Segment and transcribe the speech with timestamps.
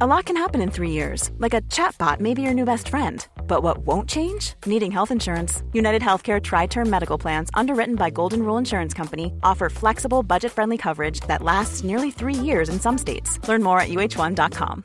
[0.00, 2.88] A lot can happen in three years, like a chatbot may be your new best
[2.88, 3.26] friend.
[3.46, 4.54] But what won't change?
[4.64, 5.62] Needing health insurance.
[5.74, 10.52] United Healthcare Tri Term Medical Plans, underwritten by Golden Rule Insurance Company, offer flexible, budget
[10.52, 13.38] friendly coverage that lasts nearly three years in some states.
[13.48, 14.82] Learn more at uh1.com.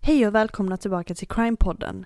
[0.00, 2.04] Hej och välkomna tillbaka till Crime-podden.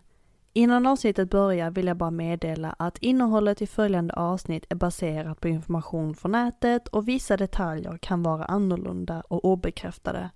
[0.55, 5.49] Innan avsnittet börjar vill jag bara meddela att innehållet i följande avsnitt är baserat på
[5.49, 10.30] information från nätet och vissa detaljer kan vara annorlunda och obekräftade.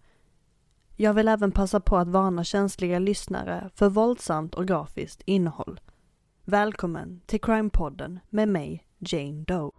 [0.99, 5.81] Jag vill även passa på att varna känsliga lyssnare för våldsamt och grafiskt innehåll.
[6.45, 9.71] Välkommen till Crime-podden med mig, Jane Doe.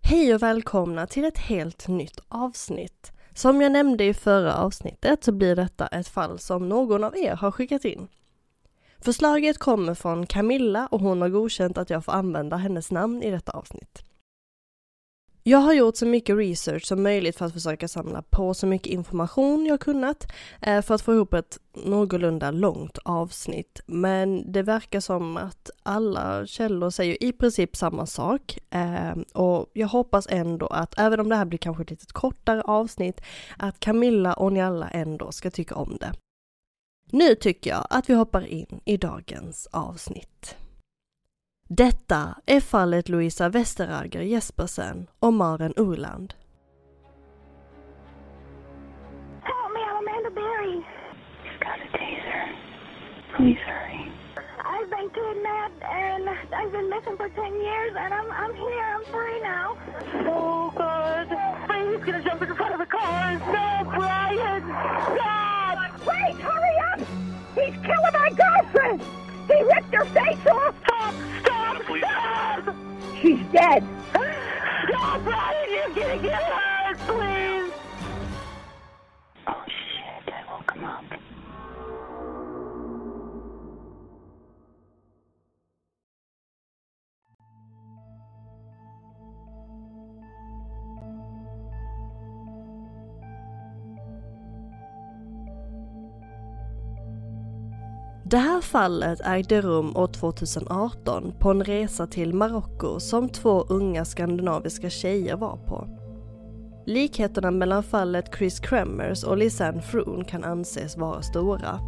[0.00, 3.12] Hej och välkomna till ett helt nytt avsnitt.
[3.34, 7.36] Som jag nämnde i förra avsnittet så blir detta ett fall som någon av er
[7.36, 8.08] har skickat in.
[9.02, 13.30] Förslaget kommer från Camilla och hon har godkänt att jag får använda hennes namn i
[13.30, 14.02] detta avsnitt.
[15.42, 18.92] Jag har gjort så mycket research som möjligt för att försöka samla på så mycket
[18.92, 23.80] information jag kunnat eh, för att få ihop ett någorlunda långt avsnitt.
[23.86, 29.88] Men det verkar som att alla källor säger i princip samma sak eh, och jag
[29.88, 33.20] hoppas ändå att även om det här blir kanske ett lite kortare avsnitt
[33.58, 36.12] att Camilla och ni alla ändå ska tycka om det.
[37.12, 40.56] Nu tycker jag att vi hoppar in i dagens avsnitt.
[41.68, 46.34] Detta är fallet Louisa Westerhager Jespersen och Maren Urland.
[49.42, 50.76] Help me, I'm Amanda Berry.
[51.44, 52.42] You've got a taser.
[53.36, 54.12] Please hurry.
[54.72, 59.04] I've been kidnapped and I've been missing for 10 years and I'm, I'm here, I'm
[59.14, 59.76] free now.
[60.34, 61.26] Oh, God.
[61.90, 63.32] He's gonna jump in front of the car.
[63.32, 64.62] No, Brian!
[65.16, 65.49] Stop!
[66.06, 67.00] Wait, hurry up!
[67.54, 69.02] He's killing my girlfriend!
[69.48, 70.74] He ripped her face off!
[70.84, 71.14] Stop!
[71.40, 71.82] Stop!
[71.98, 72.76] Stop!
[73.20, 73.82] She's dead!
[74.14, 77.49] No, Brian, you're gonna get hurt, please!
[98.30, 104.04] Det här fallet ägde rum år 2018 på en resa till Marocko som två unga
[104.04, 105.88] skandinaviska tjejer var på.
[106.86, 111.80] Likheterna mellan fallet Chris Kremers och Lisanne Froon kan anses vara stora.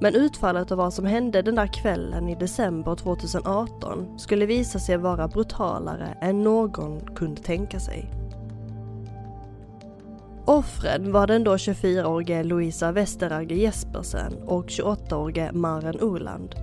[0.00, 4.96] Men utfallet av vad som hände den där kvällen i december 2018 skulle visa sig
[4.96, 8.23] vara brutalare än någon kunde tänka sig.
[10.46, 16.54] Offren var den då 24-årige Louisa Westerhager Jespersen och 28-årige Maren Oland.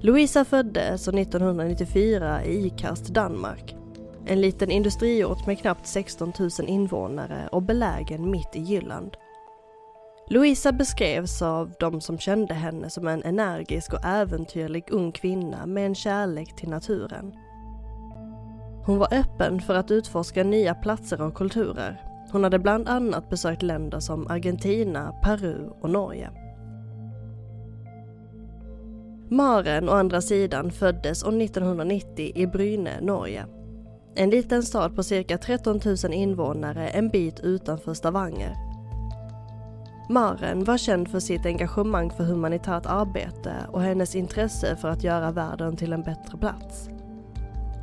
[0.00, 3.76] Louisa föddes 1994 i Ikast, Danmark.
[4.26, 9.16] En liten industriort med knappt 16 000 invånare och belägen mitt i Jylland.
[10.30, 15.86] Louisa beskrevs av de som kände henne som en energisk och äventyrlig ung kvinna med
[15.86, 17.32] en kärlek till naturen.
[18.84, 23.62] Hon var öppen för att utforska nya platser och kulturer hon hade bland annat besökt
[23.62, 26.30] länder som Argentina, Peru och Norge.
[29.30, 33.46] Maren å andra sidan föddes år 1990 i Bryne, Norge.
[34.14, 38.54] En liten stad på cirka 13 000 invånare en bit utanför Stavanger.
[40.10, 45.30] Maren var känd för sitt engagemang för humanitärt arbete och hennes intresse för att göra
[45.30, 46.88] världen till en bättre plats.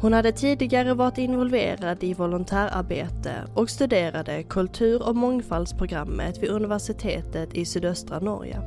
[0.01, 7.65] Hon hade tidigare varit involverad i volontärarbete och studerade kultur och mångfaldsprogrammet vid universitetet i
[7.65, 8.61] sydöstra Norge.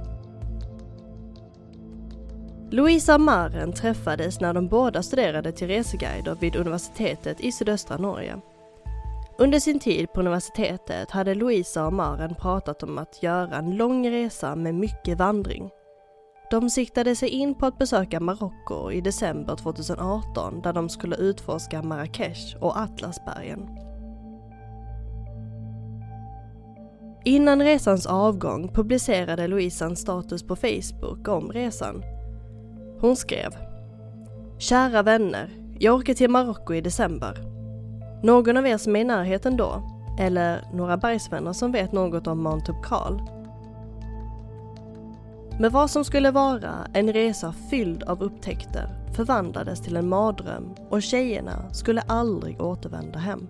[2.71, 8.41] Louisa och Maren träffades när de båda studerade till reseguider vid universitetet i sydöstra Norge.
[9.39, 14.11] Under sin tid på universitetet hade Louisa och Maren pratat om att göra en lång
[14.11, 15.71] resa med mycket vandring.
[16.51, 21.83] De siktade sig in på att besöka Marocko i december 2018 där de skulle utforska
[21.83, 23.69] Marrakesh och Atlasbergen.
[27.25, 32.03] Innan resans avgång publicerade Louisa en status på Facebook om resan.
[33.01, 33.51] Hon skrev
[34.59, 37.39] Kära vänner, jag åker till Marocko i december.
[38.23, 39.83] Någon av er som är i närheten då?
[40.21, 43.38] Eller några bergsvänner som vet något om Mount Tubkal?
[45.61, 51.03] Men vad som skulle vara en resa fylld av upptäckter förvandlades till en mardröm och
[51.03, 53.49] tjejerna skulle aldrig återvända hem.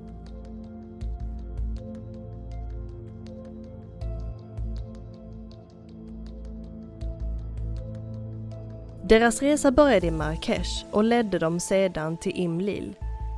[9.09, 12.95] Deras resa började i Marrakesh och ledde dem sedan till Imlil,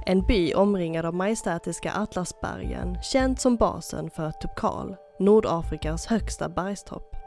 [0.07, 7.20] en by omringad av majestätiska Atlasbergen, känd som basen för Tupkal, Nordafrikas högsta bergstopp.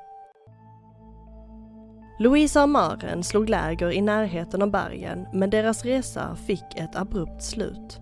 [2.19, 7.43] Louisa och Maren slog läger i närheten av bergen, men deras resa fick ett abrupt
[7.43, 7.99] slut.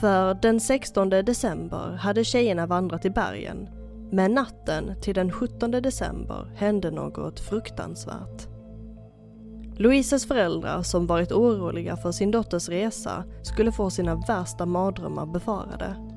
[0.00, 3.68] För den 16 december hade tjejerna vandrat i bergen,
[4.12, 8.48] men natten till den 17 december hände något fruktansvärt.
[9.76, 16.07] Louises föräldrar som varit oroliga för sin dotters resa skulle få sina värsta mardrömmar befarade.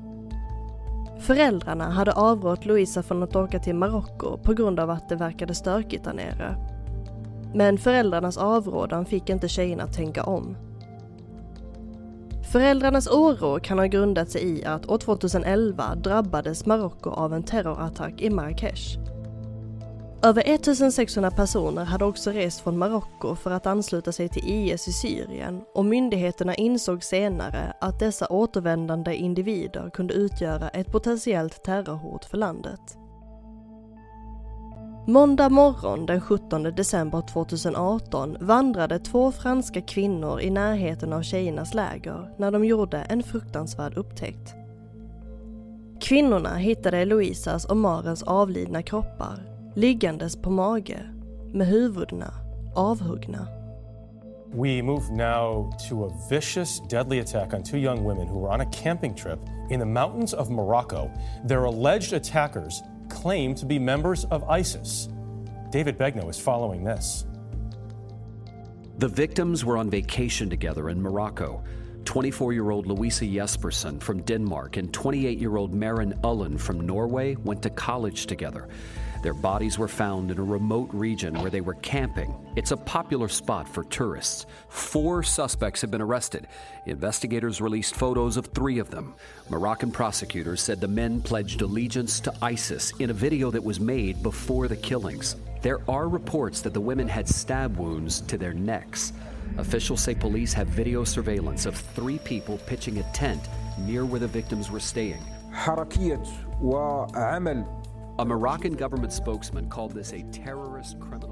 [1.22, 5.54] Föräldrarna hade avrått Louisa från att åka till Marocko på grund av att det verkade
[5.54, 6.56] stökigt där nere.
[7.54, 10.56] Men föräldrarnas avrådan fick inte tjejerna att tänka om.
[12.52, 18.20] Föräldrarnas oro kan ha grundat sig i att år 2011 drabbades Marocko av en terrorattack
[18.20, 18.98] i Marrakesh
[20.22, 24.92] över 1600 personer hade också rest från Marocko för att ansluta sig till IS i
[24.92, 32.36] Syrien och myndigheterna insåg senare att dessa återvändande individer kunde utgöra ett potentiellt terrorhot för
[32.36, 32.80] landet.
[35.06, 42.34] Måndag morgon den 17 december 2018 vandrade två franska kvinnor i närheten av tjejernas läger
[42.38, 44.54] när de gjorde en fruktansvärd upptäckt.
[46.00, 51.02] Kvinnorna hittade Louisas och Marens avlidna kroppar liggandes på mage
[51.54, 52.34] med huvudena
[52.76, 53.46] avhuggna.
[54.54, 58.60] We move now to a vicious, deadly attack on two young women who were on
[58.60, 59.38] a camping trip
[59.70, 61.10] in the mountains of Morocco.
[61.44, 65.08] Their alleged attackers claim to be members of ISIS.
[65.70, 67.24] David Begno is following this.
[68.98, 71.64] The victims were on vacation together in Morocco.
[72.04, 77.36] 24 year old Louisa Jespersen from Denmark and 28 year old Marin Ullen from Norway
[77.36, 78.68] went to college together.
[79.23, 82.33] Their bodies were found in a remote region where they were camping.
[82.55, 84.45] It's a popular spot for tourists.
[84.69, 86.47] Four suspects have been arrested.
[86.85, 89.15] Investigators released photos of three of them.
[89.49, 94.21] Moroccan prosecutors said the men pledged allegiance to ISIS in a video that was made
[94.23, 95.35] before the killings.
[95.61, 99.13] There are reports that the women had stab wounds to their necks.
[99.57, 103.41] Officials say police have video surveillance of three people pitching a tent
[103.79, 105.23] near where the victims were staying.
[105.53, 106.23] حركية
[106.61, 107.65] وعمل
[108.18, 111.31] a Moroccan government spokesman called this a terrorist criminal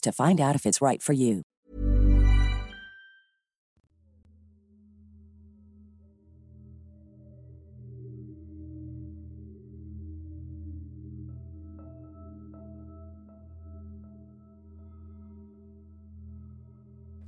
[0.00, 1.42] to find out if it's right for you.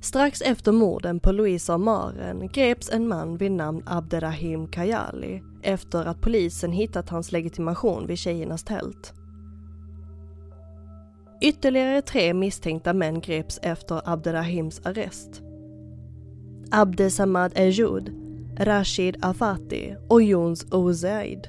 [0.01, 6.05] Strax efter morden på Louisa och Maren greps en man vid namn Abderrahim Kayali efter
[6.05, 9.20] att polisen hittat hans legitimation vid tjejernas tält.
[11.43, 15.41] Ytterligare tre misstänkta män greps efter Abderrahims arrest.
[16.71, 18.11] Abdesamad Ejoud,
[18.59, 21.47] Rashid Afati och Jons Ozeid.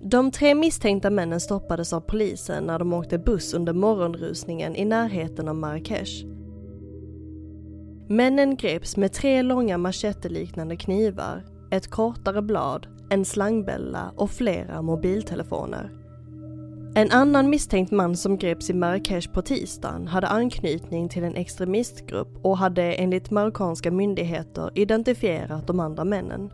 [0.00, 5.48] De tre misstänkta männen stoppades av polisen när de åkte buss under morgonrusningen i närheten
[5.48, 6.26] av Marrakesh.
[8.08, 16.03] Männen greps med tre långa macheteliknande knivar, ett kortare blad, en slangbälla och flera mobiltelefoner.
[16.96, 22.28] En annan misstänkt man som greps i Marrakesh på tisdagen hade anknytning till en extremistgrupp
[22.42, 26.52] och hade enligt marockanska myndigheter identifierat de andra männen.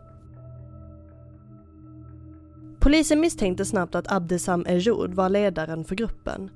[2.79, 6.49] Polisen misstänkte snabbt att Abdesam Ejoud var ledaren för gruppen.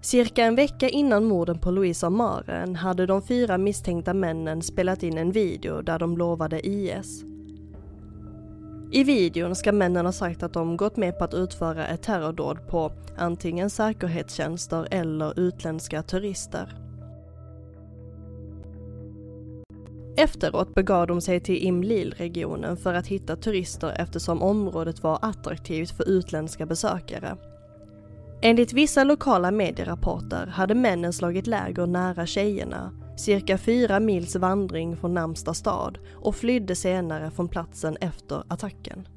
[0.00, 5.18] Cirka en vecka innan morden på Louise Maren hade de fyra misstänkta männen spelat in
[5.18, 7.24] en video där de lovade IS.
[8.90, 12.68] I videon ska männen ha sagt att de gått med på att utföra ett terrordåd
[12.68, 16.76] på antingen säkerhetstjänster eller utländska turister.
[20.16, 26.08] Efteråt begav de sig till Imlil-regionen för att hitta turister eftersom området var attraktivt för
[26.08, 27.36] utländska besökare.
[28.42, 35.14] Enligt vissa lokala medierapporter hade männen slagit läger nära tjejerna, cirka fyra mils vandring från
[35.14, 39.08] närmsta stad och flydde senare från platsen efter attacken.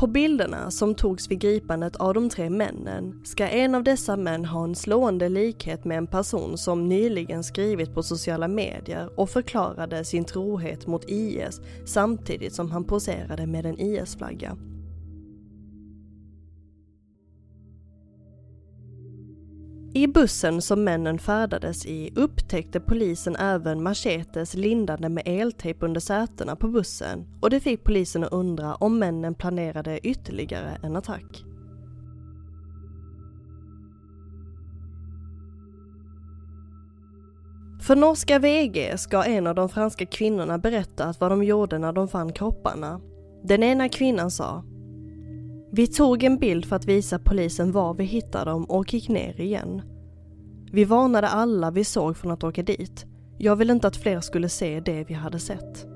[0.00, 4.44] På bilderna som togs vid gripandet av de tre männen ska en av dessa män
[4.44, 10.04] ha en slående likhet med en person som nyligen skrivit på sociala medier och förklarade
[10.04, 14.56] sin trohet mot IS samtidigt som han poserade med en IS-flagga.
[19.94, 26.56] I bussen som männen färdades i upptäckte polisen även machetes lindade med eltejp under sätena
[26.56, 31.44] på bussen och det fick polisen att undra om männen planerade ytterligare en attack.
[37.80, 42.08] För norska VG ska en av de franska kvinnorna berättat vad de gjorde när de
[42.08, 43.00] fann kropparna.
[43.44, 44.64] Den ena kvinnan sa
[45.72, 49.40] vi tog en bild för att visa polisen var vi hittade dem och gick ner
[49.40, 49.82] igen.
[50.72, 53.06] Vi varnade alla vi såg från att åka dit.
[53.38, 55.86] Jag ville inte att fler skulle se det vi hade sett.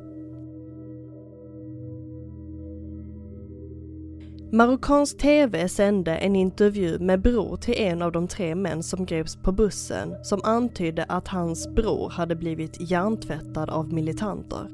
[4.52, 9.36] Marockansk TV sände en intervju med bror till en av de tre män som greps
[9.36, 14.68] på bussen som antydde att hans bror hade blivit hjärntvättad av militanter.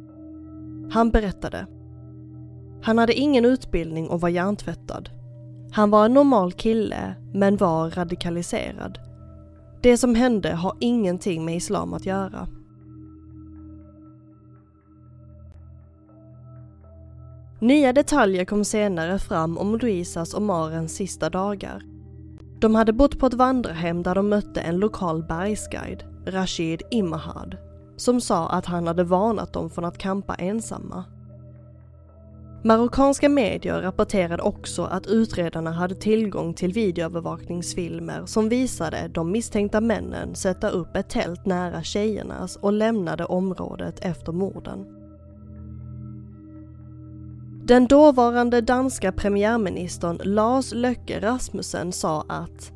[0.91, 1.67] Han berättade
[2.83, 5.11] han hade ingen utbildning och var hjärntvättad.
[5.73, 8.99] Han var en normal kille, men var radikaliserad.
[9.83, 12.49] Det som hände har ingenting med islam att göra.
[17.61, 21.83] Nya detaljer kom senare fram om Luisas och Marens sista dagar.
[22.61, 27.57] De hade bott på ett vandrarhem där de mötte en lokal bergsguide, Rashid Imahad,
[27.97, 31.05] som sa att han hade varnat dem från att kampa ensamma.
[32.63, 40.35] Marockanska medier rapporterade också att utredarna hade tillgång till videoövervakningsfilmer som visade de misstänkta männen
[40.35, 44.87] sätta upp ett tält nära tjejernas och lämnade området efter morden.
[47.65, 52.73] Den dåvarande danska premiärministern Lars Løkke Rasmussen sa att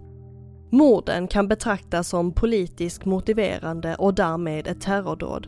[0.71, 5.47] morden kan betraktas som politiskt motiverande och därmed ett terrordåd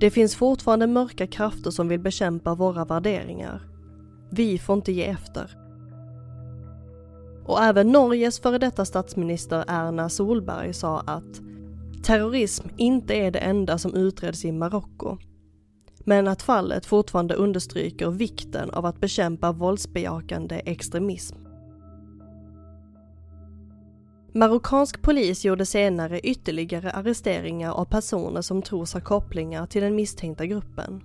[0.00, 3.62] det finns fortfarande mörka krafter som vill bekämpa våra värderingar.
[4.30, 5.56] Vi får inte ge efter.
[7.44, 11.40] Och även Norges före detta statsminister Erna Solberg sa att
[12.02, 15.18] terrorism inte är det enda som utreds i Marocko.
[16.04, 21.36] Men att fallet fortfarande understryker vikten av att bekämpa våldsbejakande extremism.
[24.32, 30.46] Marockansk polis gjorde senare ytterligare arresteringar av personer som tros ha kopplingar till den misstänkta
[30.46, 31.02] gruppen.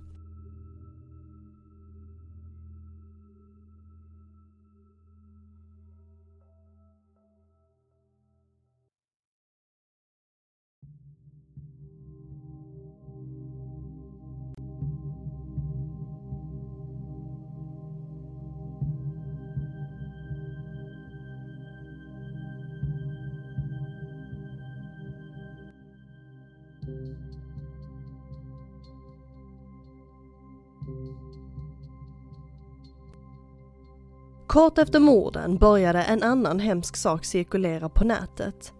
[34.46, 38.72] Kort efter morden började en annan hemsk sak cirkulera på nätet.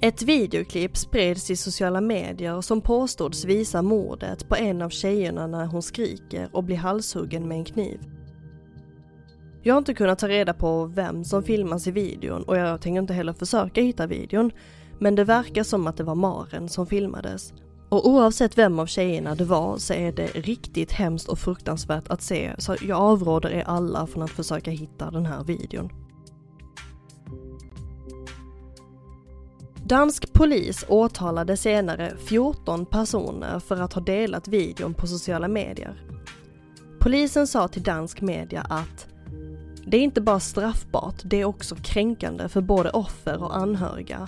[0.00, 5.66] Ett videoklipp spreds i sociala medier som påstods visa mordet på en av tjejerna när
[5.66, 8.00] hon skriker och blir halshuggen med en kniv.
[9.62, 13.00] Jag har inte kunnat ta reda på vem som filmas i videon och jag tänker
[13.00, 14.50] inte heller försöka hitta videon.
[14.98, 17.52] Men det verkar som att det var Maren som filmades.
[17.88, 22.22] Och oavsett vem av tjejerna det var så är det riktigt hemskt och fruktansvärt att
[22.22, 25.90] se så jag avråder er alla från att försöka hitta den här videon.
[29.84, 36.02] Dansk polis åtalade senare 14 personer för att ha delat videon på sociala medier.
[37.00, 39.06] Polisen sa till dansk media att
[39.86, 44.26] det är inte bara straffbart, det är också kränkande för både offer och anhöriga.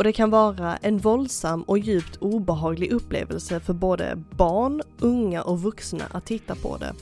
[0.00, 5.62] Och det kan vara en våldsam och djupt obehaglig upplevelse för både barn, unga och
[5.62, 6.94] vuxna att titta på det.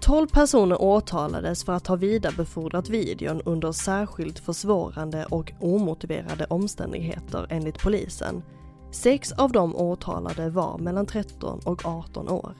[0.00, 7.82] 12 personer åtalades för att ha vidarebefordrat videon under särskilt försvårande och omotiverade omständigheter enligt
[7.82, 8.42] polisen.
[8.92, 12.54] Sex av de åtalade var mellan 13 och 18 år.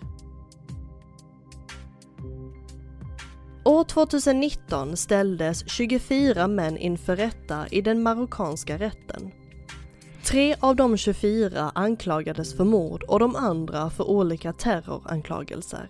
[3.65, 9.31] År 2019 ställdes 24 män inför rätta i den marockanska rätten.
[10.31, 15.89] Tre av de 24 anklagades för mord och de andra för olika terroranklagelser.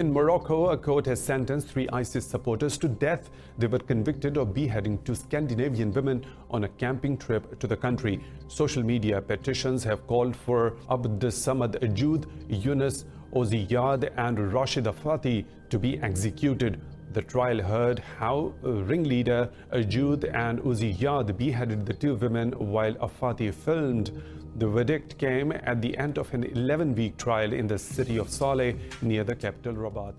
[0.00, 3.22] In Morocco, a court has sentenced three ISIS supporters to death.
[3.58, 8.20] They were convicted of beheading two Scandinavian women on a camping trip to the country.
[8.48, 15.78] Social media petitions have called for Abd Samad Ajoud, Yunus Oziyad, and Rashida Fati to
[15.78, 16.80] be executed.
[17.14, 23.54] The trial heard how ringleader Ajud and Uzi Yad beheaded the two women while Afati
[23.54, 24.10] filmed.
[24.56, 28.74] The verdict came at the end of an 11-week trial in the city of Saleh
[29.02, 30.14] near the capital Rabat.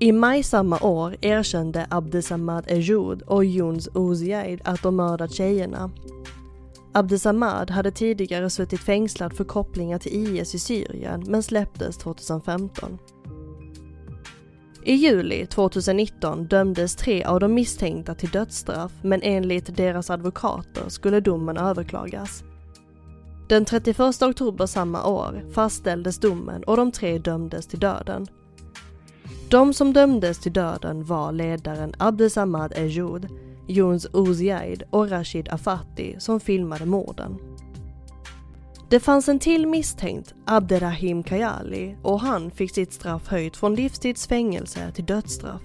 [0.00, 5.90] I maj samma år erkände Abdesamad Ejoud och Younes Ouziaid att de mördat tjejerna.
[6.92, 12.98] Abdesamad hade tidigare suttit fängslad för kopplingar till IS i Syrien men släpptes 2015.
[14.88, 21.20] I juli 2019 dömdes tre av de misstänkta till dödsstraff men enligt deras advokater skulle
[21.20, 22.42] domen överklagas.
[23.48, 28.26] Den 31 oktober samma år fastställdes domen och de tre dömdes till döden.
[29.50, 33.28] De som dömdes till döden var ledaren Abdesamad Ejoud,
[33.66, 37.47] Jons Ouziaid och Rashid Afati som filmade morden.
[38.90, 44.92] Det fanns en till misstänkt, Abderrahim Kayali, och han fick sitt straff höjt från livstidsfängelse
[44.94, 45.62] till dödsstraff.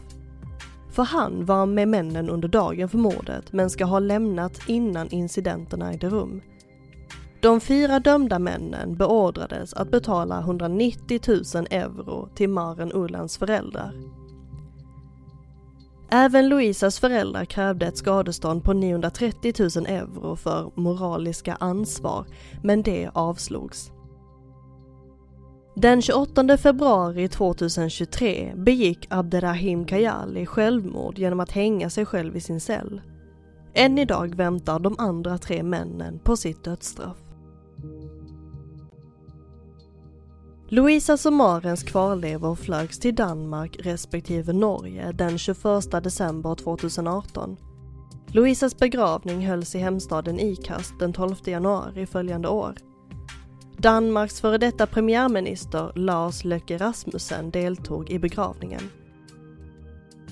[0.92, 5.92] För han var med männen under dagen för mordet men ska ha lämnat innan incidenterna
[5.92, 6.42] ägde rum.
[7.42, 13.94] De fyra dömda männen beordrades att betala 190 000 euro till Maren Ullans föräldrar.
[16.16, 22.26] Även Louisas föräldrar krävde ett skadestånd på 930 000 euro för moraliska ansvar,
[22.64, 23.92] men det avslogs.
[25.76, 32.60] Den 28 februari 2023 begick Abderrahim Kayali självmord genom att hänga sig själv i sin
[32.60, 33.02] cell.
[33.74, 37.33] Än idag väntar de andra tre männen på sitt dödsstraff.
[40.70, 47.58] Louisa och Marens kvarlevor flögs till Danmark respektive Norge den 21 december 2018.
[48.28, 52.74] Louisas begravning hölls i hemstaden Ikast den 12 januari följande år.
[53.78, 58.90] Danmarks före detta premiärminister Lars Løkke Rasmussen deltog i begravningen.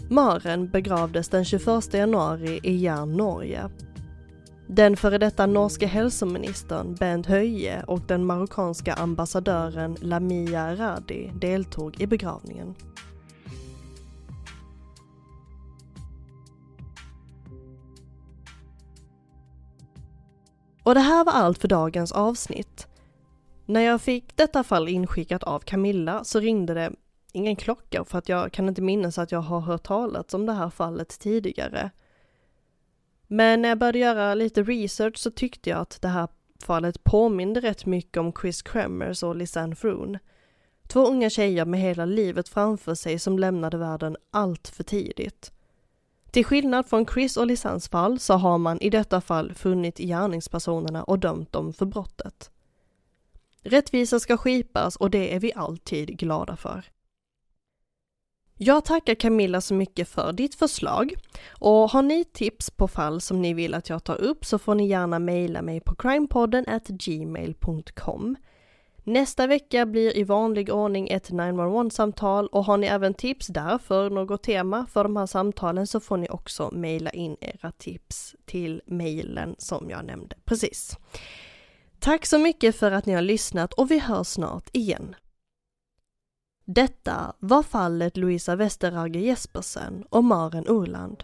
[0.10, 3.70] Maren begravdes den 21 januari i Jern, Norge
[4.74, 12.08] den före detta norske hälsoministern Bent Höje och den marockanska ambassadören Lamia Radi deltog i
[12.08, 12.76] begravningen.
[20.84, 22.88] Och det här var allt för dagens avsnitt.
[23.66, 26.92] När jag fick detta fall inskickat av Camilla så ringde det
[27.32, 30.54] ingen klocka för att jag kan inte minnas att jag har hört talas om det
[30.54, 31.92] här fallet tidigare.
[33.34, 36.28] Men när jag började göra lite research så tyckte jag att det här
[36.60, 40.18] fallet påminde rätt mycket om Chris Kremers och Lisanne Froon.
[40.88, 45.52] Två unga tjejer med hela livet framför sig som lämnade världen allt för tidigt.
[46.32, 51.04] Till skillnad från Chris och Lisannes fall så har man i detta fall funnit gärningspersonerna
[51.04, 52.52] och dömt dem för brottet.
[53.64, 56.86] Rättvisa ska skipas och det är vi alltid glada för.
[58.64, 61.14] Jag tackar Camilla så mycket för ditt förslag
[61.50, 64.76] och har ni tips på fall som ni vill att jag tar upp så får
[64.76, 68.36] ni gärna mejla mig på crimepodden gmail.com.
[69.04, 74.10] Nästa vecka blir i vanlig ordning ett 911-samtal och har ni även tips där för
[74.10, 78.82] något tema för de här samtalen så får ni också mejla in era tips till
[78.86, 80.98] mejlen som jag nämnde precis.
[82.00, 85.16] Tack så mycket för att ni har lyssnat och vi hörs snart igen.
[86.74, 91.24] Detta var fallet Louisa Westerhager Jespersen och Maren Urland.